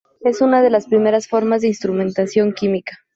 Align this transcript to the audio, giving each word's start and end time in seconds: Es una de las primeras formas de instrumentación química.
Es 0.21 0.41
una 0.41 0.63
de 0.63 0.71
las 0.71 0.87
primeras 0.87 1.27
formas 1.27 1.61
de 1.61 1.67
instrumentación 1.67 2.53
química. 2.53 3.01